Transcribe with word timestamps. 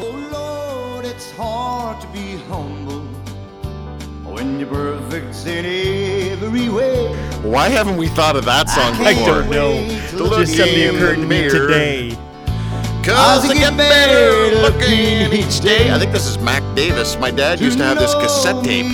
Oh 0.00 0.28
Lord, 0.32 1.04
it's 1.04 1.30
hard 1.32 2.00
to 2.00 2.06
be 2.08 2.36
humble 2.48 3.00
when 4.24 4.58
you're 4.60 4.68
perfect 4.68 5.46
in 5.46 5.64
every 6.32 6.68
way. 6.68 7.14
Why 7.42 7.68
haven't 7.68 7.96
we 7.96 8.08
thought 8.08 8.36
of 8.36 8.44
that 8.44 8.68
song 8.68 8.94
I 9.04 9.14
before? 9.14 9.26
don't 9.42 9.50
know. 9.50 9.72
To 10.18 10.24
It 10.26 10.38
just 10.46 10.56
suddenly 10.56 10.84
in 10.84 10.96
occurred 10.96 11.16
the 11.18 11.22
to 11.22 11.26
me 11.28 11.40
mirror. 11.40 11.50
today. 11.50 12.18
Cause 13.04 13.44
As 13.44 13.50
I 13.50 13.54
get 13.54 13.76
better 13.76 14.56
looking 14.60 15.32
each 15.32 15.60
day. 15.60 15.90
I 15.90 15.98
think 15.98 16.12
this 16.12 16.26
is 16.26 16.38
Mac 16.38 16.62
Davis. 16.76 17.16
My 17.18 17.30
dad 17.30 17.60
used 17.60 17.78
to 17.78 17.84
have 17.84 17.98
this 17.98 18.14
cassette 18.14 18.62
tape. 18.64 18.86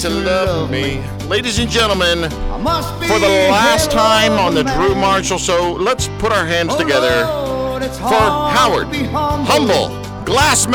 To 0.00 0.10
love 0.10 0.70
me. 0.70 1.02
Ladies 1.28 1.58
and 1.58 1.70
gentlemen, 1.70 2.24
I 2.24 2.58
must 2.58 3.00
be 3.00 3.06
for 3.06 3.18
the 3.18 3.26
last 3.50 3.90
time 3.90 4.32
on 4.32 4.54
the 4.54 4.64
man. 4.64 4.78
Drew 4.78 4.94
Marshall 4.94 5.38
Show, 5.38 5.72
let's 5.72 6.08
put 6.18 6.30
our 6.30 6.44
hands 6.44 6.72
Oh 6.74 6.78
together 6.78 7.24
Lord, 7.24 7.82
for 7.84 8.20
Howard 8.52 8.92
to 8.92 9.06
humble. 9.08 10.03
Humble 10.26 10.34
Glassman. 10.34 10.74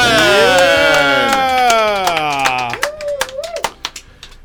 Ah. 1.31 2.77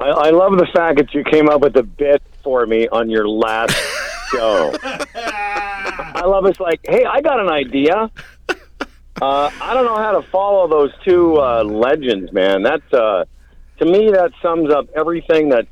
I, 0.00 0.04
I 0.08 0.30
love 0.30 0.56
the 0.58 0.66
fact 0.74 0.98
that 0.98 1.14
you 1.14 1.22
came 1.24 1.48
up 1.48 1.60
with 1.60 1.77
a 1.77 1.82
bit 1.82 2.22
for 2.42 2.66
me 2.66 2.88
on 2.88 3.10
your 3.10 3.28
last 3.28 3.74
show. 4.32 4.74
I 4.84 6.22
love 6.27 6.46
it's 6.46 6.60
like, 6.60 6.80
hey, 6.88 7.04
I 7.04 7.20
got 7.20 7.40
an 7.40 7.48
idea. 7.48 8.10
Uh, 9.22 9.50
I 9.60 9.74
don't 9.74 9.84
know 9.84 9.96
how 9.96 10.20
to 10.20 10.22
follow 10.28 10.66
those 10.68 10.90
two 11.05 11.41
uh, 11.41 11.62
legends, 11.64 12.32
man. 12.32 12.62
That's 12.62 12.92
uh, 12.92 13.24
to 13.78 13.84
me 13.84 14.10
that 14.10 14.32
sums 14.42 14.72
up 14.72 14.88
everything 14.96 15.50
that's 15.50 15.70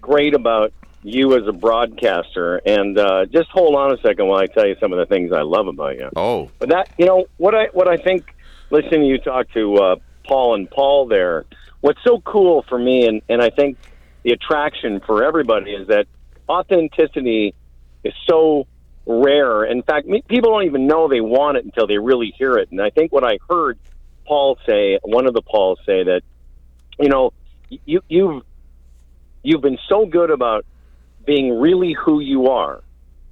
great 0.00 0.34
about 0.34 0.72
you 1.02 1.36
as 1.36 1.46
a 1.46 1.52
broadcaster. 1.52 2.56
And 2.64 2.98
uh, 2.98 3.26
just 3.26 3.50
hold 3.50 3.74
on 3.74 3.92
a 3.92 3.98
second 4.00 4.26
while 4.28 4.40
I 4.40 4.46
tell 4.46 4.66
you 4.66 4.76
some 4.80 4.92
of 4.94 4.98
the 4.98 5.04
things 5.06 5.30
I 5.30 5.42
love 5.42 5.66
about 5.68 5.96
you. 5.98 6.08
Oh, 6.16 6.50
But 6.58 6.70
that 6.70 6.88
you 6.96 7.04
know 7.04 7.26
what 7.36 7.54
I 7.54 7.66
what 7.72 7.86
I 7.86 7.98
think 7.98 8.33
listening 8.70 9.02
to 9.02 9.06
you 9.06 9.18
talk 9.18 9.50
to 9.52 9.76
uh, 9.76 9.96
Paul 10.26 10.54
and 10.54 10.70
Paul 10.70 11.06
there, 11.06 11.44
what's 11.80 12.02
so 12.04 12.20
cool 12.20 12.64
for 12.68 12.78
me 12.78 13.06
and, 13.06 13.22
and 13.28 13.42
I 13.42 13.50
think 13.50 13.78
the 14.22 14.32
attraction 14.32 15.00
for 15.00 15.24
everybody 15.24 15.72
is 15.72 15.88
that 15.88 16.06
authenticity 16.48 17.54
is 18.02 18.14
so 18.28 18.66
rare. 19.06 19.64
In 19.64 19.82
fact, 19.82 20.08
people 20.28 20.50
don't 20.50 20.64
even 20.64 20.86
know 20.86 21.08
they 21.08 21.20
want 21.20 21.58
it 21.58 21.64
until 21.64 21.86
they 21.86 21.98
really 21.98 22.34
hear 22.36 22.56
it. 22.56 22.70
And 22.70 22.80
I 22.80 22.90
think 22.90 23.12
what 23.12 23.24
I 23.24 23.38
heard 23.48 23.78
Paul 24.26 24.58
say, 24.66 24.98
one 25.02 25.26
of 25.26 25.34
the 25.34 25.42
Pauls 25.42 25.78
say 25.84 26.04
that, 26.04 26.22
you 26.98 27.08
know, 27.08 27.32
you 27.68 28.00
you've 28.08 28.42
you've 29.42 29.60
been 29.60 29.78
so 29.88 30.06
good 30.06 30.30
about 30.30 30.64
being 31.26 31.58
really 31.58 31.92
who 31.92 32.20
you 32.20 32.48
are, 32.48 32.82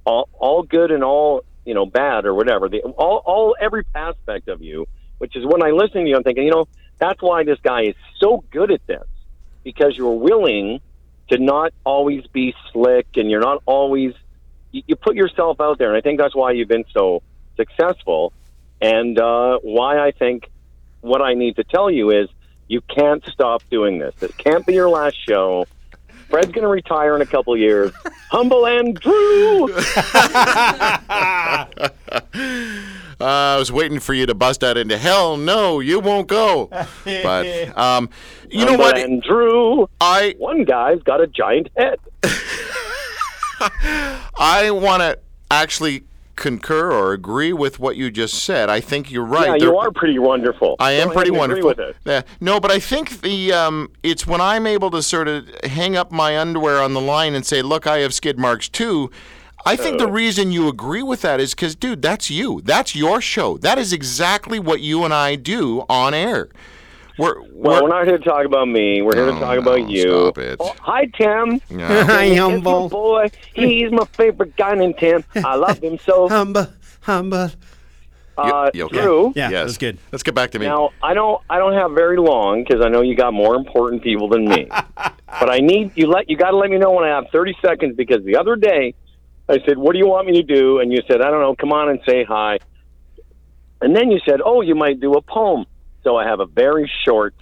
all 0.05 0.27
all 0.33 0.63
good 0.63 0.91
and 0.91 1.03
all 1.03 1.43
you 1.65 1.73
know 1.73 1.85
bad 1.85 2.25
or 2.25 2.33
whatever. 2.33 2.69
The 2.69 2.81
all 2.81 3.21
all 3.25 3.55
every 3.59 3.85
aspect 3.95 4.47
of 4.47 4.61
you, 4.61 4.87
which 5.23 5.37
is 5.37 5.45
when 5.45 5.63
I 5.63 5.69
listen 5.69 6.03
to 6.03 6.09
you, 6.09 6.17
I'm 6.17 6.23
thinking, 6.23 6.43
you 6.43 6.51
know, 6.51 6.67
that's 6.99 7.21
why 7.21 7.45
this 7.45 7.57
guy 7.63 7.83
is 7.83 7.95
so 8.17 8.43
good 8.51 8.71
at 8.71 8.85
this 8.87 9.07
because 9.63 9.95
you're 9.95 10.19
willing 10.19 10.81
to 11.29 11.37
not 11.37 11.71
always 11.85 12.27
be 12.27 12.53
slick 12.73 13.07
and 13.15 13.31
you're 13.31 13.39
not 13.39 13.63
always 13.65 14.13
you, 14.73 14.83
you 14.85 14.97
put 14.97 15.15
yourself 15.15 15.61
out 15.61 15.77
there, 15.77 15.87
and 15.87 15.95
I 15.95 16.01
think 16.01 16.19
that's 16.19 16.35
why 16.35 16.51
you've 16.51 16.67
been 16.67 16.83
so 16.91 17.23
successful, 17.55 18.33
and 18.81 19.17
uh, 19.17 19.59
why 19.59 20.05
I 20.05 20.11
think 20.11 20.49
what 20.99 21.21
I 21.21 21.35
need 21.35 21.55
to 21.55 21.63
tell 21.63 21.89
you 21.89 22.09
is 22.09 22.27
you 22.67 22.81
can't 22.81 23.23
stop 23.27 23.63
doing 23.71 23.99
this. 23.99 24.21
It 24.21 24.37
can't 24.37 24.65
be 24.65 24.73
your 24.73 24.89
last 24.89 25.15
show. 25.25 25.67
Fred's 26.27 26.51
going 26.51 26.63
to 26.63 26.67
retire 26.67 27.15
in 27.15 27.21
a 27.21 27.25
couple 27.25 27.55
years. 27.55 27.93
Humble 28.29 28.67
and 28.67 28.93
Drew. 28.93 29.69
Uh, 33.23 33.55
I 33.55 33.57
was 33.57 33.71
waiting 33.71 33.99
for 33.99 34.13
you 34.13 34.25
to 34.25 34.35
bust 34.35 34.65
out 34.65 34.75
into 34.75 34.97
hell. 34.97 35.37
No, 35.37 35.79
you 35.79 35.99
won't 36.01 36.27
go. 36.27 36.69
But 37.05 37.77
um, 37.77 38.09
you 38.49 38.65
know 38.65 38.75
what? 38.77 38.97
And 38.97 39.21
Drew. 39.23 39.89
I 40.01 40.35
One 40.37 40.65
guy's 40.65 41.01
got 41.03 41.21
a 41.21 41.27
giant 41.27 41.69
head. 41.77 41.99
I 44.37 44.71
want 44.71 45.01
to 45.01 45.19
actually 45.49 46.03
concur 46.35 46.91
or 46.91 47.13
agree 47.13 47.53
with 47.53 47.79
what 47.79 47.95
you 47.95 48.09
just 48.11 48.43
said. 48.43 48.69
I 48.69 48.79
think 48.81 49.11
you're 49.11 49.23
right. 49.23 49.45
Yeah, 49.47 49.57
There- 49.59 49.69
you 49.69 49.77
are 49.77 49.91
pretty 49.91 50.19
wonderful. 50.19 50.75
I 50.79 50.93
am 50.93 51.11
pretty 51.11 51.29
ahead 51.29 51.43
and 51.43 51.51
agree 51.51 51.63
wonderful. 51.63 51.85
with 51.85 51.95
it. 51.95 51.95
Yeah. 52.05 52.21
No, 52.41 52.59
but 52.59 52.71
I 52.71 52.79
think 52.79 53.21
the 53.21 53.53
um, 53.53 53.89
it's 54.01 54.27
when 54.27 54.41
I'm 54.41 54.67
able 54.67 54.91
to 54.91 55.01
sort 55.01 55.27
of 55.29 55.47
hang 55.63 55.95
up 55.95 56.11
my 56.11 56.37
underwear 56.37 56.81
on 56.81 56.93
the 56.93 57.01
line 57.01 57.35
and 57.35 57.45
say, 57.45 57.61
"Look, 57.61 57.87
I 57.87 57.99
have 57.99 58.13
skid 58.13 58.37
marks 58.37 58.67
too." 58.67 59.11
I 59.65 59.75
think 59.75 59.95
Oh. 59.95 60.05
the 60.05 60.11
reason 60.11 60.51
you 60.51 60.67
agree 60.67 61.03
with 61.03 61.21
that 61.21 61.39
is 61.39 61.53
because, 61.55 61.75
dude, 61.75 62.01
that's 62.01 62.29
you. 62.29 62.61
That's 62.63 62.95
your 62.95 63.21
show. 63.21 63.57
That 63.57 63.77
is 63.77 63.93
exactly 63.93 64.59
what 64.59 64.81
you 64.81 65.03
and 65.05 65.13
I 65.13 65.35
do 65.35 65.83
on 65.89 66.13
air. 66.13 66.49
We're, 67.17 67.39
Well, 67.41 67.49
we're 67.53 67.81
we're 67.83 67.87
not 67.89 68.07
here 68.07 68.17
to 68.17 68.23
talk 68.23 68.45
about 68.45 68.67
me. 68.67 69.01
We're 69.01 69.15
here 69.15 69.25
Oh, 69.29 69.33
to 69.33 69.39
talk 69.39 69.55
no, 69.55 69.61
about 69.61 69.89
you. 69.89 70.01
stop 70.31 70.37
it. 70.39 70.57
Oh, 70.59 70.73
hi, 70.81 71.05
Tim. 71.17 71.61
yeah. 71.69 72.03
Hi, 72.05 72.23
It's 72.25 72.39
humble. 72.39 72.89
boy. 72.89 73.29
He's 73.53 73.91
my 73.91 74.05
favorite 74.13 74.55
guy 74.57 74.73
named 74.73 74.97
Tim. 74.97 75.23
I 75.35 75.55
love 75.55 75.77
him 75.81 75.97
so. 75.99 76.27
Humble. 76.37 76.67
Humble. 77.01 77.51
Uh, 78.35 78.71
you 78.73 78.85
okay? 78.85 78.99
Drew. 78.99 79.31
Yeah, 79.35 79.51
yes. 79.51 79.65
that's 79.65 79.77
good. 79.77 79.99
Let's 80.11 80.23
get 80.23 80.33
back 80.33 80.49
to 80.51 80.59
me. 80.59 80.65
Now 80.65 80.89
I 81.03 81.13
don't 81.13 81.39
I 81.51 81.59
don't 81.59 81.73
have 81.73 81.91
very 81.91 82.17
long 82.17 82.63
because 82.63 82.83
I 82.83 82.89
know 82.89 83.01
you 83.01 83.15
got 83.15 83.31
more 83.31 83.53
important 83.53 84.01
people 84.01 84.27
than 84.27 84.45
me. 84.45 84.67
but 85.39 85.51
I 85.51 85.59
need 85.59 85.91
you 85.95 86.07
let 86.07 86.27
you 86.31 86.35
got 86.35 86.49
to 86.49 86.57
let 86.57 86.71
me 86.71 86.79
know 86.79 86.89
when 86.91 87.03
I 87.03 87.09
have 87.09 87.25
thirty 87.31 87.55
seconds 87.63 87.95
because 87.95 88.23
the 88.25 88.35
other 88.37 88.55
day 88.55 88.95
I 89.49 89.59
said, 89.65 89.77
"What 89.77 89.93
do 89.93 89.99
you 89.99 90.07
want 90.07 90.27
me 90.27 90.33
to 90.33 90.43
do?" 90.43 90.79
And 90.79 90.91
you 90.91 90.99
said, 91.07 91.21
"I 91.21 91.29
don't 91.29 91.41
know. 91.41 91.55
Come 91.55 91.71
on 91.73 91.89
and 91.89 91.99
say 92.07 92.23
hi." 92.23 92.59
And 93.81 93.95
then 93.95 94.09
you 94.11 94.19
said, 94.27 94.39
"Oh, 94.43 94.61
you 94.61 94.75
might 94.75 94.99
do 94.99 95.13
a 95.13 95.21
poem." 95.21 95.65
So 96.03 96.15
I 96.17 96.25
have 96.27 96.39
a 96.39 96.45
very 96.45 96.89
short 97.05 97.35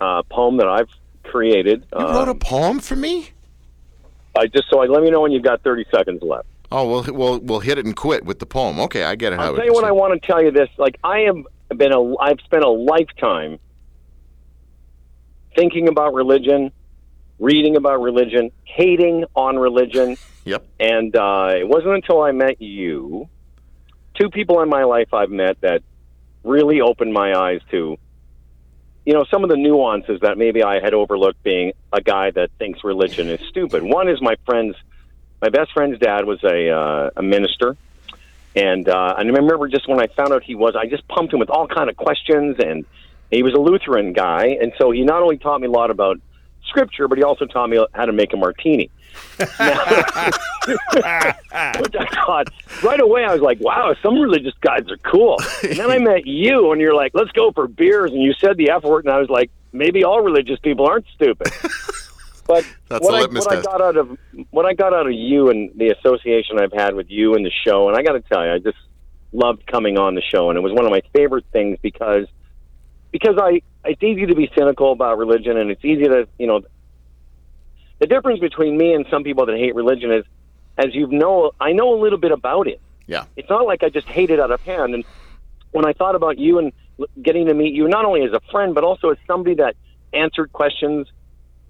uh, 0.00 0.22
poem 0.24 0.56
that 0.58 0.68
I've 0.68 0.88
created. 1.24 1.84
you 1.92 2.04
wrote 2.04 2.28
a 2.28 2.32
Um, 2.32 2.38
poem 2.38 2.80
for 2.80 2.96
me? 2.96 3.30
I 4.38 4.46
just 4.46 4.68
so 4.70 4.82
I 4.82 4.86
let 4.86 5.02
me 5.02 5.10
know 5.10 5.20
when 5.20 5.32
you've 5.32 5.42
got 5.44 5.62
thirty 5.62 5.84
seconds 5.90 6.22
left. 6.22 6.46
Oh, 6.72 6.88
we'll, 6.90 7.04
we'll, 7.14 7.38
we'll 7.38 7.60
hit 7.60 7.78
it 7.78 7.86
and 7.86 7.94
quit 7.94 8.24
with 8.24 8.40
the 8.40 8.46
poem. 8.46 8.80
Okay, 8.80 9.04
I 9.04 9.14
get 9.14 9.32
it. 9.32 9.38
I'll 9.38 9.54
tell 9.54 9.64
you 9.64 9.72
what 9.72 9.84
I 9.84 9.92
want 9.92 10.20
to 10.20 10.26
tell 10.26 10.42
you 10.42 10.50
this. 10.50 10.68
Like 10.76 10.98
I 11.04 11.20
have 11.20 11.36
been 11.78 11.92
a 11.92 12.16
I've 12.18 12.40
spent 12.40 12.64
a 12.64 12.68
lifetime 12.68 13.58
thinking 15.56 15.88
about 15.88 16.12
religion, 16.14 16.70
reading 17.38 17.76
about 17.76 18.00
religion, 18.00 18.50
hating 18.64 19.24
on 19.34 19.58
religion, 19.58 20.16
Yep. 20.44 20.64
and 20.78 21.16
uh, 21.16 21.54
it 21.58 21.66
wasn't 21.66 21.94
until 21.94 22.22
I 22.22 22.30
met 22.32 22.62
you, 22.62 23.28
two 24.14 24.30
people 24.30 24.60
in 24.62 24.68
my 24.68 24.84
life 24.84 25.12
I've 25.12 25.30
met 25.30 25.60
that 25.60 25.82
really 26.44 26.80
opened 26.80 27.12
my 27.12 27.34
eyes 27.34 27.60
to 27.72 27.96
you 29.04 29.12
know 29.12 29.24
some 29.30 29.42
of 29.44 29.50
the 29.50 29.56
nuances 29.56 30.20
that 30.20 30.38
maybe 30.38 30.62
I 30.62 30.80
had 30.80 30.94
overlooked 30.94 31.42
being 31.42 31.72
a 31.92 32.00
guy 32.00 32.30
that 32.32 32.50
thinks 32.58 32.84
religion 32.84 33.28
is 33.28 33.40
stupid. 33.48 33.82
One 33.82 34.08
is 34.08 34.20
my 34.22 34.36
friend's 34.44 34.76
my 35.42 35.48
best 35.48 35.72
friend's 35.72 35.98
dad 35.98 36.24
was 36.24 36.42
a 36.44 36.70
uh, 36.70 37.10
a 37.16 37.22
minister 37.22 37.76
and 38.56 38.88
uh, 38.88 39.14
and 39.18 39.28
I 39.30 39.32
remember 39.38 39.68
just 39.68 39.86
when 39.86 40.00
I 40.00 40.06
found 40.06 40.32
out 40.32 40.42
he 40.42 40.54
was, 40.54 40.74
I 40.74 40.86
just 40.86 41.06
pumped 41.08 41.32
him 41.34 41.40
with 41.40 41.50
all 41.50 41.68
kind 41.68 41.90
of 41.90 41.96
questions, 41.96 42.56
and 42.58 42.86
he 43.30 43.42
was 43.42 43.52
a 43.52 43.58
Lutheran 43.58 44.14
guy, 44.14 44.56
and 44.60 44.72
so 44.78 44.90
he 44.90 45.02
not 45.04 45.22
only 45.22 45.36
taught 45.36 45.60
me 45.60 45.66
a 45.66 45.70
lot 45.70 45.90
about 45.90 46.18
scripture, 46.68 47.08
but 47.08 47.18
he 47.18 47.24
also 47.24 47.46
taught 47.46 47.68
me 47.68 47.84
how 47.94 48.04
to 48.06 48.12
make 48.12 48.32
a 48.32 48.36
martini. 48.36 48.90
Now- 49.58 49.84
Which 50.66 51.94
I 51.94 52.06
thought 52.26 52.48
right 52.82 53.00
away, 53.00 53.24
I 53.24 53.32
was 53.32 53.40
like, 53.40 53.60
"Wow, 53.60 53.94
some 54.02 54.18
religious 54.18 54.54
guys 54.60 54.90
are 54.90 54.96
cool." 54.98 55.36
And 55.62 55.76
then 55.78 55.90
I 55.90 55.98
met 55.98 56.26
you, 56.26 56.72
and 56.72 56.80
you're 56.80 56.94
like, 56.94 57.12
"Let's 57.14 57.30
go 57.32 57.52
for 57.52 57.68
beers," 57.68 58.10
and 58.10 58.20
you 58.22 58.32
said 58.40 58.56
the 58.56 58.70
F 58.70 58.82
word, 58.82 59.04
and 59.04 59.14
I 59.14 59.18
was 59.18 59.28
like, 59.28 59.50
"Maybe 59.72 60.02
all 60.02 60.20
religious 60.22 60.58
people 60.60 60.86
aren't 60.86 61.06
stupid." 61.14 61.48
But 62.46 62.64
That's 62.88 63.04
what 63.04 63.14
I, 63.14 63.26
what 63.32 63.52
I 63.52 63.60
got 63.60 63.80
out 63.82 63.96
of 63.96 64.16
what 64.50 64.66
I 64.66 64.72
got 64.74 64.94
out 64.94 65.06
of 65.06 65.12
you 65.12 65.50
and 65.50 65.68
the 65.74 65.88
association 65.88 66.60
I've 66.60 66.72
had 66.72 66.94
with 66.94 67.10
you 67.10 67.34
and 67.34 67.44
the 67.44 67.50
show, 67.50 67.88
and 67.88 67.96
I 67.98 68.02
got 68.04 68.12
to 68.12 68.20
tell 68.20 68.44
you, 68.46 68.52
I 68.52 68.58
just 68.58 68.78
loved 69.32 69.66
coming 69.66 69.98
on 69.98 70.14
the 70.14 70.22
show, 70.22 70.48
and 70.48 70.56
it 70.56 70.60
was 70.62 70.72
one 70.72 70.84
of 70.84 70.92
my 70.92 71.02
favorite 71.12 71.44
things 71.52 71.76
because 71.82 72.26
because 73.10 73.34
I 73.36 73.62
it's 73.86 74.02
easy 74.02 74.26
to 74.26 74.34
be 74.34 74.50
cynical 74.56 74.92
about 74.92 75.18
religion, 75.18 75.56
and 75.56 75.70
it's 75.70 75.84
easy 75.84 76.04
to 76.04 76.28
you 76.38 76.46
know 76.46 76.62
the 77.98 78.06
difference 78.06 78.40
between 78.40 78.76
me 78.76 78.92
and 78.92 79.06
some 79.10 79.24
people 79.24 79.46
that 79.46 79.56
hate 79.56 79.74
religion 79.74 80.12
is, 80.12 80.24
as 80.76 80.94
you 80.94 81.06
know, 81.06 81.52
I 81.60 81.72
know 81.72 81.94
a 81.94 82.00
little 82.00 82.18
bit 82.18 82.32
about 82.32 82.66
it. 82.66 82.80
Yeah. 83.06 83.24
It's 83.36 83.48
not 83.48 83.66
like 83.66 83.82
I 83.82 83.88
just 83.88 84.06
hate 84.06 84.30
it 84.30 84.40
out 84.40 84.50
of 84.50 84.60
hand. 84.60 84.94
And 84.94 85.04
when 85.70 85.86
I 85.86 85.92
thought 85.92 86.14
about 86.14 86.38
you 86.38 86.58
and 86.58 86.72
getting 87.22 87.46
to 87.46 87.54
meet 87.54 87.74
you, 87.74 87.88
not 87.88 88.04
only 88.04 88.22
as 88.22 88.32
a 88.32 88.40
friend 88.50 88.74
but 88.74 88.84
also 88.84 89.10
as 89.10 89.18
somebody 89.26 89.56
that 89.56 89.76
answered 90.12 90.52
questions, 90.52 91.06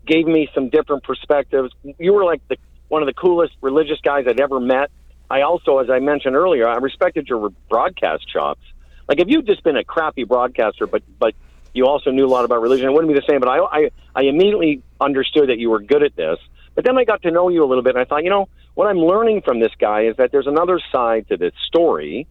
gave 0.07 0.27
me 0.27 0.49
some 0.55 0.69
different 0.69 1.05
perspectives. 1.05 1.73
You 1.99 2.13
were 2.13 2.25
like 2.25 2.47
the 2.49 2.57
one 2.89 3.03
of 3.03 3.07
the 3.07 3.15
coolest 3.15 3.55
religious 3.61 4.01
guys 4.01 4.27
I'd 4.29 4.41
ever 4.41 4.61
met. 4.61 4.91
I 5.29 5.43
also, 5.43 5.79
as 5.79 5.91
I 5.91 5.99
mentioned 5.99 6.37
earlier, 6.37 6.69
I 6.69 6.77
respected 6.77 7.29
your 7.29 7.51
broadcast 7.69 8.29
chops. 8.33 8.63
Like 9.09 9.19
if 9.19 9.27
you'd 9.29 9.47
just 9.47 9.65
been 9.65 9.77
a 9.77 9.85
crappy 9.85 10.25
broadcaster, 10.25 10.87
but 10.87 11.03
but 11.19 11.35
you 11.77 11.87
also 11.87 12.11
knew 12.11 12.27
a 12.27 12.29
lot 12.29 12.45
about 12.45 12.61
religion, 12.61 12.87
it 12.87 12.93
wouldn't 12.93 13.13
be 13.13 13.19
the 13.19 13.27
same. 13.29 13.41
But 13.41 13.49
I 13.49 13.59
I, 13.59 13.91
I 14.15 14.23
immediately 14.23 14.83
understood 15.01 15.49
that 15.49 15.59
you 15.59 15.71
were 15.71 15.81
good 15.81 16.03
at 16.03 16.17
this. 16.17 16.39
But 16.75 16.85
then 16.85 16.99
I 16.99 17.05
got 17.05 17.23
to 17.23 17.31
know 17.31 17.49
you 17.49 17.65
a 17.65 17.67
little 17.67 17.83
bit, 17.83 17.95
and 17.95 18.03
I 18.03 18.05
thought, 18.05 18.23
you 18.23 18.31
know, 18.31 18.49
what 18.75 18.87
I'm 18.87 18.99
learning 18.99 19.43
from 19.43 19.61
this 19.61 19.73
guy 19.79 20.03
is 20.03 20.17
that 20.17 20.31
there's 20.31 20.47
another 20.47 20.79
side 20.93 21.27
to 21.29 21.37
this 21.39 21.55
story, 21.67 22.27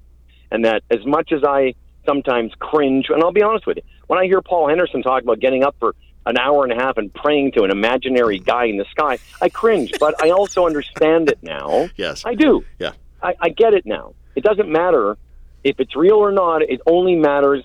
and 0.52 0.66
that 0.66 0.84
as 0.92 1.04
much 1.06 1.32
as 1.32 1.44
I 1.44 1.74
sometimes 2.06 2.54
cringe. 2.60 3.08
And 3.10 3.24
I'll 3.24 3.34
be 3.34 3.42
honest 3.42 3.66
with 3.66 3.78
you, 3.78 3.84
when 4.08 4.20
I 4.20 4.26
hear 4.26 4.42
Paul 4.42 4.70
Henderson 4.70 5.02
talk 5.02 5.24
about 5.24 5.40
getting 5.40 5.64
up 5.64 5.76
for 5.80 5.96
an 6.26 6.38
hour 6.38 6.64
and 6.64 6.72
a 6.72 6.76
half 6.76 6.98
and 6.98 7.14
praying 7.14 7.52
to 7.54 7.64
an 7.64 7.72
imaginary 7.72 8.40
guy 8.40 8.66
in 8.66 8.78
the 8.78 8.86
sky, 8.92 9.20
I 9.42 9.50
cringe. 9.50 9.94
But 10.00 10.24
I 10.24 10.32
also 10.32 10.66
understand 10.66 11.30
it 11.30 11.40
now. 11.42 11.90
Yes. 11.98 12.24
I 12.26 12.36
do. 12.36 12.64
Yeah. 12.80 12.92
I, 13.22 13.36
I 13.40 13.50
get 13.50 13.74
it 13.74 13.86
now. 13.86 14.14
It 14.36 14.44
doesn't 14.44 14.70
matter 14.70 15.18
if 15.64 15.80
it's 15.80 15.96
real 15.96 16.18
or 16.18 16.32
not. 16.32 16.62
It 16.62 16.82
only 16.86 17.16
matters 17.16 17.64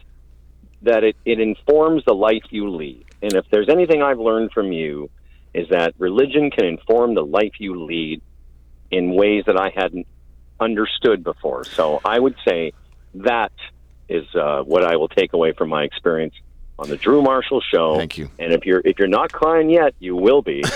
that 0.83 1.05
it, 1.05 1.17
it 1.25 1.41
informs 1.41 2.05
the 2.05 2.15
life 2.15 2.45
you 2.51 2.71
lead. 2.71 3.05
And 3.23 3.35
if 3.35 3.45
there's 3.51 3.69
anything 3.69 4.03
I've 4.03 4.19
learned 4.19 4.53
from 4.53 4.73
you, 4.73 5.11
is 5.53 5.69
that 5.71 5.95
religion 5.99 6.51
can 6.51 6.65
inform 6.65 7.15
the 7.15 7.25
life 7.25 7.55
you 7.59 7.85
lead 7.85 8.23
in 8.91 9.15
ways 9.15 9.45
that 9.47 9.57
I 9.57 9.71
hadn't 9.71 10.07
understood 10.59 11.25
before. 11.25 11.65
So 11.65 12.01
I 12.05 12.19
would 12.19 12.37
say 12.47 12.73
that 13.15 13.53
is 14.09 14.27
uh, 14.35 14.63
what 14.63 14.85
I 14.85 14.97
will 14.97 15.09
take 15.09 15.33
away 15.33 15.53
from 15.53 15.69
my 15.69 15.85
experience 15.85 16.35
on 16.79 16.89
the 16.89 16.97
Drew 16.97 17.23
Marshall 17.23 17.61
Show. 17.61 17.97
Thank 17.97 18.19
you. 18.19 18.31
And 18.39 18.53
if 18.53 18.65
you're 18.65 18.83
if 18.85 18.99
you're 18.99 19.09
not 19.09 19.33
crying 19.33 19.71
yet, 19.71 19.95
you 19.99 20.17
will 20.17 20.43
be. 20.43 20.63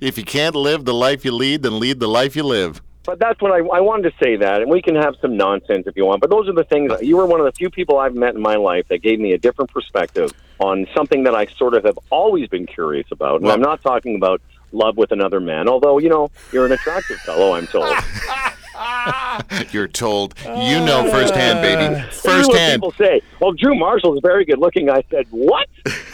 If 0.00 0.16
you 0.16 0.24
can't 0.24 0.54
live 0.54 0.86
the 0.86 0.94
life 0.94 1.26
you 1.26 1.32
lead, 1.32 1.62
then 1.62 1.78
lead 1.78 2.00
the 2.00 2.08
life 2.08 2.34
you 2.34 2.42
live. 2.42 2.80
But 3.10 3.18
that's 3.18 3.42
what 3.42 3.50
I, 3.50 3.56
I 3.76 3.80
wanted 3.80 4.12
to 4.12 4.24
say 4.24 4.36
that, 4.36 4.62
and 4.62 4.70
we 4.70 4.80
can 4.80 4.94
have 4.94 5.16
some 5.20 5.36
nonsense 5.36 5.88
if 5.88 5.96
you 5.96 6.04
want. 6.04 6.20
But 6.20 6.30
those 6.30 6.48
are 6.48 6.52
the 6.52 6.62
things. 6.62 6.92
You 7.02 7.16
were 7.16 7.26
one 7.26 7.40
of 7.40 7.46
the 7.46 7.50
few 7.50 7.68
people 7.68 7.98
I've 7.98 8.14
met 8.14 8.36
in 8.36 8.40
my 8.40 8.54
life 8.54 8.86
that 8.86 8.98
gave 8.98 9.18
me 9.18 9.32
a 9.32 9.38
different 9.38 9.72
perspective 9.72 10.30
on 10.60 10.86
something 10.94 11.24
that 11.24 11.34
I 11.34 11.46
sort 11.46 11.74
of 11.74 11.82
have 11.82 11.98
always 12.10 12.48
been 12.48 12.66
curious 12.66 13.08
about. 13.10 13.36
And 13.40 13.46
Well- 13.46 13.54
I'm 13.54 13.60
not 13.60 13.82
talking 13.82 14.14
about 14.14 14.40
love 14.70 14.96
with 14.96 15.10
another 15.10 15.40
man, 15.40 15.68
although 15.68 15.98
you 15.98 16.08
know 16.08 16.30
you're 16.52 16.66
an 16.66 16.70
attractive 16.70 17.16
fellow. 17.22 17.54
I'm 17.54 17.66
told. 17.66 17.92
You're 19.72 19.88
told. 19.88 20.34
You 20.44 20.78
know 20.84 21.10
firsthand, 21.10 21.60
baby. 21.62 21.92
This 22.06 22.18
is 22.20 22.24
what 22.24 22.32
Firsthand. 22.46 22.80
people 22.80 22.92
say. 22.92 23.20
Well, 23.40 23.52
Drew 23.52 23.74
Marshall 23.74 24.14
is 24.14 24.20
very 24.22 24.44
good 24.44 24.58
looking. 24.58 24.88
I 24.88 25.02
said, 25.10 25.26
what? 25.30 25.68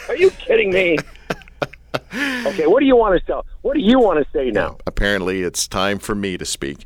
Are 0.09 0.15
you 0.17 0.31
kidding 0.31 0.71
me? 0.73 0.97
okay, 2.45 2.67
what 2.67 2.79
do 2.79 2.85
you 2.85 2.95
want 2.95 3.19
to 3.19 3.25
say? 3.25 3.39
What 3.61 3.75
do 3.75 3.79
you 3.79 3.99
want 3.99 4.23
to 4.23 4.31
say 4.31 4.51
now? 4.51 4.77
Apparently, 4.85 5.41
it's 5.41 5.67
time 5.67 5.99
for 5.99 6.15
me 6.15 6.37
to 6.37 6.45
speak. 6.45 6.85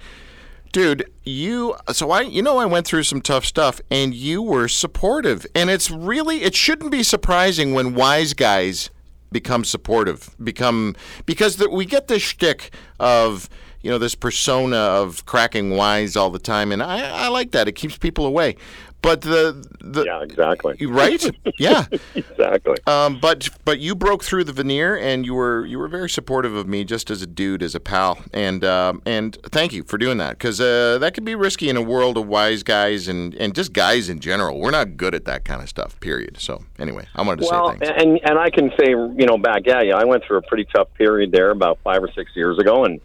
Dude, 0.71 1.11
you 1.25 1.75
so 1.91 2.11
I 2.11 2.21
you 2.21 2.41
know 2.41 2.57
I 2.57 2.65
went 2.65 2.87
through 2.87 3.03
some 3.03 3.21
tough 3.21 3.45
stuff 3.45 3.81
and 3.91 4.13
you 4.13 4.41
were 4.41 4.69
supportive. 4.69 5.45
And 5.53 5.69
it's 5.69 5.91
really 5.91 6.43
it 6.43 6.55
shouldn't 6.55 6.91
be 6.91 7.03
surprising 7.03 7.73
when 7.73 7.93
wise 7.93 8.33
guys 8.33 8.89
become 9.31 9.63
supportive, 9.63 10.35
become 10.41 10.95
because 11.25 11.57
the, 11.57 11.69
we 11.69 11.85
get 11.85 12.07
this 12.07 12.21
shtick 12.21 12.73
of 12.99 13.49
you 13.81 13.89
know 13.89 13.97
this 13.97 14.15
persona 14.15 14.77
of 14.77 15.25
cracking 15.25 15.71
wise 15.71 16.15
all 16.15 16.29
the 16.29 16.39
time, 16.39 16.71
and 16.71 16.81
I, 16.81 17.25
I 17.25 17.27
like 17.29 17.51
that. 17.51 17.67
It 17.67 17.73
keeps 17.73 17.97
people 17.97 18.25
away. 18.25 18.55
But 19.01 19.21
the 19.21 19.65
the 19.79 20.03
Yeah, 20.03 20.21
exactly. 20.21 20.85
right, 20.85 21.23
yeah. 21.57 21.85
Exactly. 22.15 22.75
Um, 22.87 23.19
but 23.19 23.49
but 23.65 23.79
you 23.79 23.95
broke 23.95 24.23
through 24.23 24.43
the 24.43 24.53
veneer, 24.53 24.97
and 24.97 25.25
you 25.25 25.33
were 25.33 25.65
you 25.65 25.79
were 25.79 25.87
very 25.87 26.09
supportive 26.09 26.53
of 26.53 26.67
me, 26.67 26.83
just 26.83 27.09
as 27.09 27.21
a 27.21 27.27
dude, 27.27 27.63
as 27.63 27.73
a 27.75 27.79
pal, 27.79 28.19
and 28.33 28.63
um, 28.63 29.01
and 29.05 29.37
thank 29.43 29.73
you 29.73 29.83
for 29.83 29.97
doing 29.97 30.17
that, 30.17 30.31
because 30.31 30.59
uh, 30.59 30.97
that 30.99 31.13
can 31.13 31.23
be 31.23 31.35
risky 31.35 31.69
in 31.69 31.77
a 31.77 31.81
world 31.81 32.17
of 32.17 32.27
wise 32.27 32.63
guys 32.63 33.07
and, 33.07 33.33
and 33.35 33.55
just 33.55 33.73
guys 33.73 34.09
in 34.09 34.19
general. 34.19 34.59
We're 34.59 34.71
not 34.71 34.97
good 34.97 35.15
at 35.15 35.25
that 35.25 35.45
kind 35.45 35.61
of 35.61 35.69
stuff. 35.69 35.99
Period. 35.99 36.37
So 36.39 36.63
anyway, 36.77 37.07
I 37.15 37.21
wanted 37.21 37.43
to 37.43 37.49
well, 37.51 37.71
say 37.71 37.85
thanks. 37.85 38.03
and 38.03 38.19
and 38.23 38.37
I 38.37 38.49
can 38.49 38.71
say, 38.79 38.89
you 38.89 39.25
know, 39.25 39.37
back 39.37 39.61
yeah, 39.65 39.81
yeah, 39.81 39.95
I 39.95 40.03
went 40.03 40.23
through 40.25 40.37
a 40.37 40.43
pretty 40.43 40.65
tough 40.65 40.93
period 40.95 41.31
there 41.31 41.51
about 41.51 41.79
five 41.83 42.03
or 42.03 42.11
six 42.11 42.31
years 42.35 42.59
ago, 42.59 42.85
and 42.85 42.99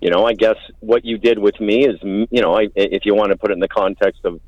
you 0.00 0.10
know, 0.10 0.26
I 0.26 0.34
guess 0.34 0.58
what 0.80 1.04
you 1.04 1.16
did 1.16 1.38
with 1.38 1.58
me 1.60 1.86
is, 1.86 1.98
you 2.02 2.42
know, 2.42 2.54
I, 2.54 2.68
if 2.74 3.06
you 3.06 3.14
want 3.14 3.30
to 3.30 3.38
put 3.38 3.50
it 3.50 3.54
in 3.54 3.60
the 3.60 3.68
context 3.68 4.20
of, 4.24 4.38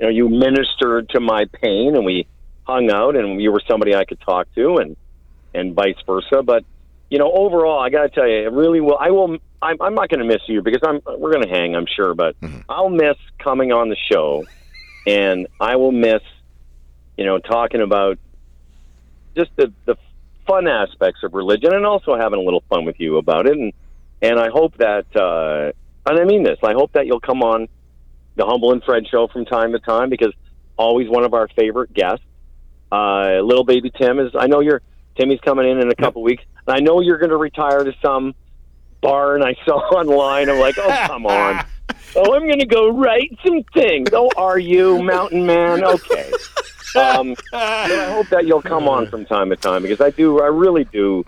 you 0.00 0.06
know, 0.06 0.10
you 0.10 0.28
ministered 0.28 1.08
to 1.10 1.20
my 1.20 1.44
pain, 1.60 1.94
and 1.94 2.04
we 2.04 2.26
hung 2.64 2.90
out, 2.90 3.16
and 3.16 3.40
you 3.40 3.52
were 3.52 3.62
somebody 3.68 3.94
I 3.94 4.04
could 4.04 4.20
talk 4.20 4.52
to, 4.54 4.76
and 4.76 4.96
and 5.52 5.74
vice 5.74 5.96
versa. 6.06 6.42
But 6.42 6.64
you 7.10 7.18
know, 7.18 7.30
overall, 7.30 7.80
I 7.80 7.90
got 7.90 8.02
to 8.02 8.08
tell 8.08 8.28
you, 8.28 8.46
it 8.46 8.52
really 8.52 8.80
will. 8.80 8.98
I 8.98 9.10
will. 9.10 9.38
I'm, 9.62 9.80
I'm 9.80 9.94
not 9.94 10.08
going 10.08 10.20
to 10.20 10.26
miss 10.26 10.42
you 10.48 10.62
because 10.62 10.80
I'm. 10.84 11.00
We're 11.06 11.32
going 11.32 11.46
to 11.46 11.54
hang, 11.54 11.74
I'm 11.76 11.86
sure, 11.86 12.14
but 12.14 12.36
I'll 12.68 12.90
miss 12.90 13.16
coming 13.38 13.72
on 13.72 13.88
the 13.88 13.96
show, 14.10 14.44
and 15.06 15.46
I 15.60 15.76
will 15.76 15.92
miss, 15.92 16.22
you 17.16 17.24
know, 17.24 17.38
talking 17.38 17.80
about 17.80 18.18
just 19.36 19.50
the 19.56 19.72
the 19.86 19.96
fun 20.46 20.66
aspects 20.66 21.20
of 21.22 21.34
religion, 21.34 21.72
and 21.72 21.86
also 21.86 22.16
having 22.16 22.40
a 22.40 22.42
little 22.42 22.64
fun 22.68 22.84
with 22.84 22.96
you 22.98 23.18
about 23.18 23.46
it. 23.46 23.56
And 23.56 23.72
and 24.22 24.40
I 24.40 24.48
hope 24.48 24.76
that, 24.78 25.06
uh, 25.14 25.72
and 26.10 26.18
I 26.18 26.24
mean 26.24 26.42
this, 26.42 26.58
I 26.62 26.72
hope 26.72 26.92
that 26.92 27.06
you'll 27.06 27.20
come 27.20 27.42
on 27.42 27.68
the 28.36 28.44
Humble 28.44 28.72
and 28.72 28.82
Fred 28.82 29.06
show 29.08 29.28
from 29.28 29.44
time 29.44 29.72
to 29.72 29.78
time 29.78 30.10
because 30.10 30.32
always 30.76 31.08
one 31.08 31.24
of 31.24 31.34
our 31.34 31.48
favorite 31.48 31.92
guests. 31.92 32.24
Uh, 32.92 33.40
little 33.42 33.64
baby 33.64 33.90
Tim 33.96 34.18
is. 34.18 34.32
I 34.38 34.46
know 34.46 34.60
you're. 34.60 34.82
Timmy's 35.18 35.40
coming 35.40 35.68
in 35.70 35.78
in 35.78 35.90
a 35.90 35.94
couple 35.94 36.22
weeks. 36.22 36.42
And 36.66 36.76
I 36.76 36.80
know 36.80 37.00
you're 37.00 37.18
going 37.18 37.30
to 37.30 37.36
retire 37.36 37.84
to 37.84 37.92
some 38.02 38.34
barn 39.00 39.42
I 39.44 39.54
saw 39.64 39.76
online. 39.96 40.48
I'm 40.50 40.58
like, 40.58 40.76
oh 40.78 41.04
come 41.06 41.26
on. 41.26 41.64
Oh, 42.16 42.32
I'm 42.32 42.46
going 42.46 42.60
to 42.60 42.66
go 42.66 42.90
write 42.90 43.36
some 43.44 43.64
things. 43.74 44.08
Oh, 44.12 44.30
are 44.36 44.56
you, 44.58 45.02
Mountain 45.02 45.44
Man? 45.44 45.84
Okay. 45.84 46.30
Um, 46.94 47.34
but 47.50 47.60
I 47.60 48.12
hope 48.12 48.28
that 48.28 48.46
you'll 48.46 48.62
come 48.62 48.86
on 48.86 49.08
from 49.08 49.26
time 49.26 49.50
to 49.50 49.56
time 49.56 49.82
because 49.82 50.00
I 50.00 50.10
do. 50.10 50.40
I 50.40 50.46
really 50.46 50.84
do. 50.84 51.24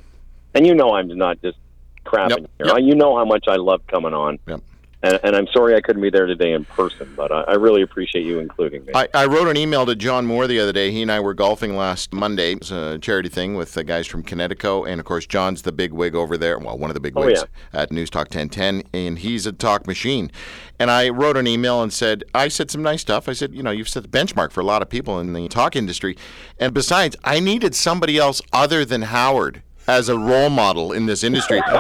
And 0.55 0.65
you 0.65 0.77
know, 0.77 0.95
I'm 0.95 1.09
not 1.09 1.43
just 1.43 1.59
crapping 2.05 2.31
Yep, 2.31 2.51
here. 2.59 2.67
yep. 2.69 2.77
You 2.83 2.95
know 2.95 3.17
how 3.17 3.25
much 3.25 3.47
I 3.49 3.57
love 3.57 3.85
coming 3.89 4.15
on. 4.15 4.39
Yep. 4.47 4.61
And, 5.03 5.21
and 5.23 5.37
I'm 5.37 5.47
sorry 5.49 5.75
I 5.77 5.81
couldn't 5.83 6.01
be 6.03 6.11
there 6.11 6.27
today 6.27 6.53
in 6.53 6.65
person, 6.65 7.13
but 7.17 7.31
I, 7.31 7.43
I 7.43 7.53
really 7.55 7.83
appreciate 7.83 8.25
you 8.25 8.39
including 8.41 8.85
me. 8.87 8.93
I, 8.95 9.07
I 9.15 9.27
wrote 9.27 9.47
an 9.47 9.57
email 9.57 9.85
to 9.87 9.95
John 9.95 10.27
Moore 10.27 10.47
the 10.47 10.59
other 10.59 10.73
day. 10.73 10.91
He 10.91 11.03
and 11.03 11.13
I 11.13 11.21
were 11.21 11.35
golfing 11.35 11.77
last 11.77 12.13
Monday. 12.15 12.53
It 12.53 12.61
was 12.61 12.71
a 12.73 12.99
charity 12.99 13.29
thing 13.29 13.55
with 13.57 13.75
the 13.75 13.85
guys 13.85 14.07
from 14.07 14.23
Connecticut. 14.23 14.87
And 14.89 14.99
of 14.99 15.05
course, 15.05 15.27
John's 15.27 15.63
the 15.63 15.71
big 15.73 15.93
wig 15.93 16.15
over 16.15 16.37
there. 16.39 16.59
Well, 16.59 16.79
one 16.79 16.89
of 16.91 16.95
the 16.95 17.01
big 17.01 17.13
Oh, 17.17 17.29
yeah. 17.29 17.43
at 17.73 17.93
News 17.93 18.09
Talk 18.11 18.27
1010. 18.35 18.83
And 18.95 19.19
he's 19.19 19.47
a 19.47 19.53
talk 19.53 19.87
machine. 19.87 20.31
And 20.79 20.91
I 20.91 21.11
wrote 21.11 21.37
an 21.37 21.47
email 21.47 21.83
and 21.83 21.93
said, 21.93 22.25
I 22.35 22.49
said 22.49 22.71
some 22.71 22.83
nice 22.83 23.03
stuff. 23.03 23.29
I 23.29 23.33
said, 23.35 23.55
you 23.55 23.63
know, 23.63 23.71
you've 23.71 23.89
set 23.89 24.03
the 24.03 24.09
benchmark 24.09 24.51
for 24.51 24.61
a 24.61 24.65
lot 24.65 24.83
of 24.83 24.89
people 24.89 25.21
in 25.21 25.33
the 25.35 25.47
talk 25.49 25.77
industry. 25.77 26.17
And 26.59 26.73
besides, 26.75 27.17
I 27.23 27.39
needed 27.39 27.75
somebody 27.75 28.17
else 28.19 28.41
other 28.53 28.85
than 28.85 29.03
Howard 29.03 29.63
as 29.87 30.09
a 30.09 30.19
role 30.19 30.51
model 30.51 30.93
in 30.93 31.07
this 31.07 31.23
industry. 31.23 31.61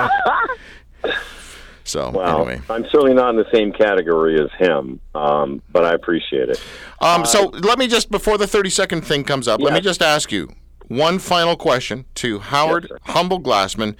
so, 1.86 2.10
Well, 2.10 2.38
anyway. 2.38 2.60
I'm 2.68 2.84
certainly 2.90 3.14
not 3.14 3.30
in 3.30 3.36
the 3.36 3.50
same 3.52 3.72
category 3.72 4.40
as 4.40 4.50
him, 4.58 5.00
um, 5.14 5.62
but 5.72 5.84
I 5.84 5.92
appreciate 5.92 6.48
it. 6.48 6.60
Um, 7.00 7.24
so 7.24 7.46
let 7.48 7.78
me 7.78 7.86
just 7.86 8.10
before 8.10 8.36
the 8.38 8.46
thirty 8.46 8.70
second 8.70 9.02
thing 9.02 9.24
comes 9.24 9.46
up, 9.48 9.60
let 9.60 9.72
me 9.72 9.80
just 9.80 10.02
ask 10.02 10.32
you 10.32 10.48
one 10.88 11.18
final 11.18 11.56
question 11.56 12.04
to 12.16 12.38
Howard 12.40 12.88
sir. 12.88 12.98
Humble 13.04 13.40
Glassman, 13.40 13.96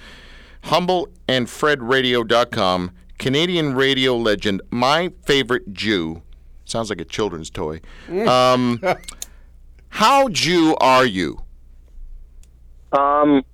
humble 0.65 1.09
and 1.29 1.47
fredradio.com, 1.47 2.91
Canadian 3.19 3.75
radio 3.75 4.17
legend, 4.17 4.63
my 4.71 5.13
favorite 5.25 5.73
Jew. 5.73 6.23
Sounds 6.65 6.91
like 6.91 7.01
a 7.01 7.05
children's 7.05 7.51
toy. 7.51 7.81
Um, 8.27 8.81
how 9.91 10.29
Jew 10.29 10.75
are 10.81 11.07
you? 11.07 11.39
Um, 12.93 13.45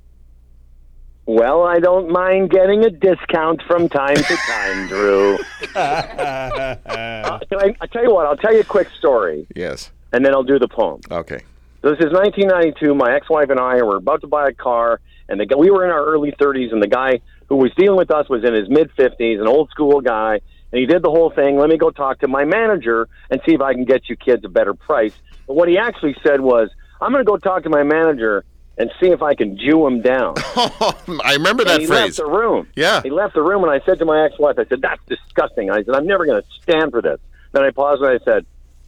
well, 1.26 1.62
I 1.62 1.78
don't 1.78 2.10
mind 2.10 2.50
getting 2.50 2.84
a 2.84 2.90
discount 2.90 3.62
from 3.66 3.88
time 3.88 4.16
to 4.16 4.36
time, 4.36 4.86
Drew. 4.88 5.38
Uh, 5.74 7.38
can 7.48 7.58
I, 7.60 7.76
I 7.80 7.86
tell 7.86 8.02
you 8.02 8.12
what, 8.12 8.26
I'll 8.26 8.36
tell 8.36 8.52
you 8.52 8.60
a 8.60 8.64
quick 8.64 8.88
story, 8.98 9.46
Yes. 9.54 9.90
and 10.12 10.24
then 10.24 10.34
I'll 10.34 10.42
do 10.42 10.58
the 10.58 10.68
poem. 10.68 11.00
Okay. 11.10 11.40
So 11.82 11.90
this 11.90 11.98
is 12.00 12.12
1992. 12.12 12.94
My 12.94 13.14
ex-wife 13.14 13.50
and 13.50 13.58
I 13.58 13.82
were 13.82 13.96
about 13.96 14.20
to 14.22 14.26
buy 14.26 14.48
a 14.48 14.52
car, 14.52 15.00
and 15.28 15.40
the, 15.40 15.46
guy- 15.46 15.56
we 15.56 15.70
were 15.70 15.84
in 15.84 15.90
our 15.90 16.04
early 16.04 16.32
30s, 16.32 16.72
and 16.72 16.82
the 16.82 16.88
guy 16.88 17.20
who 17.48 17.56
was 17.56 17.72
dealing 17.76 17.96
with 17.96 18.10
us 18.10 18.28
was 18.28 18.44
in 18.44 18.54
his 18.54 18.68
mid 18.68 18.90
50s, 18.96 19.40
an 19.40 19.46
old 19.48 19.70
school 19.70 20.00
guy, 20.00 20.40
and 20.72 20.78
he 20.80 20.86
did 20.86 21.02
the 21.02 21.10
whole 21.10 21.30
thing. 21.30 21.56
Let 21.58 21.68
me 21.68 21.76
go 21.78 21.90
talk 21.90 22.20
to 22.20 22.28
my 22.28 22.44
manager 22.44 23.08
and 23.30 23.40
see 23.46 23.54
if 23.54 23.60
I 23.60 23.72
can 23.74 23.84
get 23.84 24.08
you 24.08 24.16
kids 24.16 24.44
a 24.44 24.48
better 24.48 24.74
price. 24.74 25.14
But 25.46 25.54
what 25.54 25.68
he 25.68 25.78
actually 25.78 26.16
said 26.24 26.40
was, 26.40 26.68
I'm 27.00 27.12
going 27.12 27.24
to 27.24 27.28
go 27.30 27.36
talk 27.36 27.62
to 27.64 27.70
my 27.70 27.82
manager 27.82 28.44
and 28.78 28.90
see 29.00 29.08
if 29.08 29.22
I 29.22 29.34
can 29.34 29.56
Jew 29.58 29.86
him 29.86 30.00
down. 30.02 30.34
I 30.38 31.34
remember 31.34 31.64
that 31.64 31.74
and 31.74 31.80
he 31.82 31.86
phrase. 31.86 32.04
left 32.04 32.16
the 32.16 32.26
room. 32.26 32.68
Yeah. 32.74 33.02
He 33.02 33.10
left 33.10 33.34
the 33.34 33.42
room, 33.42 33.62
and 33.64 33.72
I 33.72 33.84
said 33.84 33.98
to 33.98 34.04
my 34.04 34.24
ex-wife, 34.24 34.58
I 34.58 34.64
said, 34.66 34.80
"That's 34.80 35.02
disgusting." 35.06 35.70
I 35.70 35.82
said, 35.84 35.94
"I'm 35.94 36.06
never 36.06 36.24
going 36.26 36.42
to 36.42 36.48
stand 36.62 36.90
for 36.90 37.02
this." 37.02 37.20
Then 37.52 37.62
I 37.64 37.70
paused 37.70 38.02
and 38.02 38.10
I 38.18 38.24
said, 38.24 38.46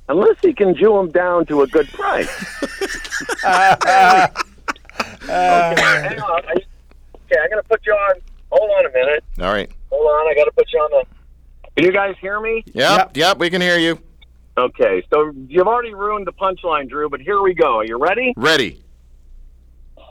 "Unless 0.09 0.37
he 0.43 0.53
can 0.53 0.75
Jew 0.75 0.97
him 0.99 1.11
down 1.11 1.47
to 1.47 1.63
a 1.63 1.67
good 1.67 1.89
price." 1.89 2.29
okay, 2.63 4.31
hang 5.25 6.21
on. 6.21 6.45
I, 6.47 6.53
okay, 6.53 7.39
I'm 7.43 7.51
going 7.51 7.63
to 7.63 7.69
put 7.69 7.85
you 7.87 7.93
on. 7.93 8.21
Hold 8.51 8.71
on 8.71 8.87
a 8.87 8.93
minute. 8.93 9.25
All 9.41 9.53
right. 9.53 9.71
Hold 9.91 10.07
on. 10.07 10.31
I 10.31 10.35
got 10.35 10.45
to 10.45 10.53
put 10.53 10.73
you 10.73 10.79
on 10.79 10.91
the. 10.91 11.07
Can 11.77 11.87
you 11.87 11.93
guys 11.93 12.15
hear 12.21 12.41
me? 12.41 12.63
Yep, 12.73 13.17
yep, 13.17 13.39
we 13.39 13.51
can 13.51 13.61
hear 13.61 13.79
you. 13.79 13.99
Okay, 14.57 15.05
so 15.13 15.33
you've 15.49 15.67
already 15.67 15.93
ruined 15.93 16.29
the 16.29 16.33
punchline, 16.33 16.89
Drew, 16.89 17.11
but 17.11 17.21
here 17.21 17.43
we 17.43 17.55
go. 17.55 17.79
Are 17.79 17.85
you 17.85 17.99
ready? 17.99 18.33
Ready. 18.37 18.84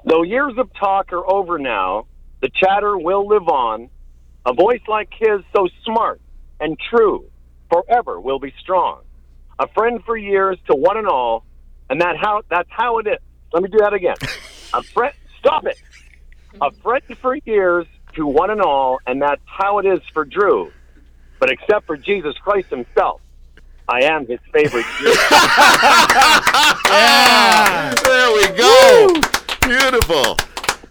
Though 0.05 0.23
years 0.23 0.53
of 0.57 0.69
talk 0.73 1.13
are 1.13 1.29
over 1.29 1.57
now, 1.59 2.07
the 2.41 2.49
chatter 2.49 2.97
will 2.97 3.27
live 3.27 3.47
on. 3.47 3.89
A 4.45 4.53
voice 4.53 4.81
like 4.87 5.09
his, 5.17 5.41
so 5.55 5.67
smart 5.85 6.19
and 6.59 6.77
true, 6.89 7.25
forever 7.71 8.19
will 8.19 8.39
be 8.39 8.53
strong. 8.59 9.01
a 9.59 9.67
friend 9.69 10.01
for 10.05 10.17
years 10.17 10.57
to 10.67 10.75
one 10.75 10.97
and 10.97 11.07
all, 11.07 11.45
and 11.89 12.01
that 12.01 12.17
how 12.17 12.41
that's 12.49 12.69
how 12.71 12.97
it 12.99 13.07
is. 13.07 13.19
Let 13.53 13.63
me 13.63 13.69
do 13.69 13.77
that 13.79 13.93
again. 13.93 14.15
a 14.73 14.83
friend. 14.83 15.13
Stop 15.39 15.65
it. 15.65 15.77
A 16.61 16.71
friend 16.83 17.03
for 17.21 17.35
years 17.45 17.85
to 18.15 18.25
one 18.25 18.49
and 18.49 18.61
all, 18.61 18.99
and 19.07 19.21
that's 19.21 19.41
how 19.45 19.79
it 19.79 19.85
is 19.85 19.99
for 20.13 20.25
Drew. 20.25 20.71
But 21.39 21.49
except 21.51 21.85
for 21.87 21.97
Jesus 21.97 22.35
Christ 22.37 22.69
Himself, 22.69 23.21
I 23.87 24.03
am 24.05 24.25
His 24.27 24.39
favorite 24.51 24.85
Jew. 24.99 25.13
There 28.03 28.33
we 28.33 28.47
go. 28.57 29.21
Beautiful. 29.67 30.37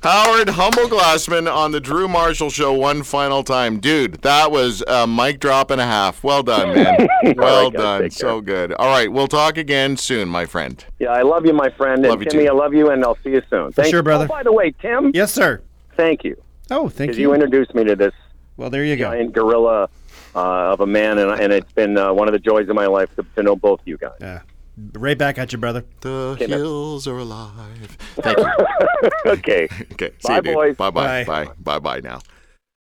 Howard 0.03 0.49
Humble 0.49 0.89
Glassman 0.89 1.53
on 1.53 1.71
the 1.71 1.79
Drew 1.81 2.09
Marshall 2.09 2.51
Show 2.51 2.73
one 2.73 3.03
final 3.05 3.45
time. 3.45 3.79
Dude, 3.79 4.15
that 4.23 4.51
was 4.51 4.83
a 4.89 5.07
mic 5.07 5.39
drop 5.39 5.71
and 5.71 5.81
a 5.81 5.85
half. 5.85 6.25
Well 6.25 6.43
done, 6.43 6.75
man. 6.75 7.07
Well 7.37 7.71
guys, 7.71 8.01
done. 8.01 8.11
So 8.11 8.41
good. 8.41 8.73
All 8.73 8.89
right, 8.89 9.11
we'll 9.13 9.29
talk 9.29 9.57
again 9.57 9.97
soon, 9.97 10.29
my 10.29 10.45
friend. 10.47 10.85
yeah, 10.99 11.11
I 11.11 11.23
love 11.23 11.47
you, 11.47 11.53
my 11.53 11.71
friend, 11.71 12.03
Love 12.03 12.15
and 12.15 12.25
you 12.25 12.31
Timmy, 12.31 12.45
too. 12.47 12.51
I 12.51 12.55
love 12.55 12.75
you, 12.75 12.91
and 12.91 13.05
I'll 13.05 13.17
see 13.23 13.31
you 13.31 13.43
soon. 13.49 13.71
Thank 13.73 13.91
sure, 13.91 14.01
you. 14.01 14.03
brother. 14.03 14.25
Oh, 14.25 14.29
by 14.29 14.43
the 14.43 14.53
way, 14.53 14.73
Tim, 14.81 15.13
Yes, 15.15 15.33
sir. 15.33 15.63
thank 15.97 16.25
you 16.25 16.37
Oh, 16.71 16.89
thank 16.89 17.09
because 17.11 17.19
you. 17.19 17.29
you 17.29 17.35
introduced 17.35 17.75
me 17.75 17.85
to 17.85 17.95
this 17.95 18.13
well, 18.57 18.71
there 18.71 18.85
you 18.85 18.97
go. 18.97 19.05
giant 19.11 19.33
gorilla 19.35 19.89
uh, 20.35 20.73
of 20.73 20.81
a 20.81 20.87
man, 20.87 21.19
and, 21.19 21.31
and 21.41 21.53
it's 21.53 21.71
been 21.73 21.97
uh, 21.97 22.13
one 22.13 22.27
of 22.27 22.33
the 22.33 22.39
joys 22.41 22.69
of 22.69 22.75
my 22.75 22.87
life 22.87 23.15
to, 23.17 23.25
to 23.37 23.43
know 23.45 23.55
both 23.55 23.81
you 23.85 23.97
guys. 23.99 24.13
Yeah. 24.21 24.41
Right 24.77 25.19
back 25.19 25.39
at 25.39 25.53
you, 25.53 25.59
brother. 25.59 25.85
The 26.01 26.37
man. 26.41 26.49
hills 26.49 27.07
are 27.07 27.19
alive. 27.19 27.97
Thank 28.17 28.39
you. 28.39 29.11
okay. 29.27 29.69
Okay. 29.93 30.11
See 30.19 30.29
Bye, 30.29 30.37
you, 30.37 30.43
dude. 30.43 30.55
boys. 30.55 30.77
Bye-bye. 30.77 31.25
Bye. 31.25 31.45
Bye. 31.45 31.53
Bye-bye 31.59 32.01
now. 32.01 32.21